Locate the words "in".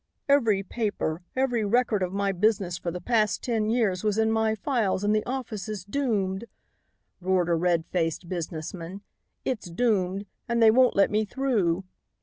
4.17-4.31